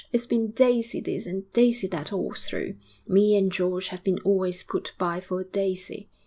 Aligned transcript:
It's 0.11 0.25
been 0.25 0.49
Daisy 0.49 0.99
this 0.99 1.27
and 1.27 1.53
Daisy 1.53 1.85
that 1.89 2.11
all 2.11 2.33
through. 2.33 2.73
Me 3.07 3.35
and 3.37 3.51
George 3.51 3.89
have 3.89 4.03
been 4.03 4.17
always 4.23 4.63
put 4.63 4.93
by 4.97 5.21
for 5.21 5.43
Daisy. 5.43 6.09